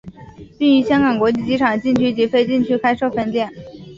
[0.57, 3.53] 并于香港国际机场禁区及非禁区开设分店。